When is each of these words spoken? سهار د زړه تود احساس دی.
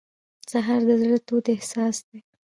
سهار 0.51 0.81
د 0.87 0.89
زړه 1.01 1.17
تود 1.27 1.45
احساس 1.55 1.97
دی. 2.07 2.19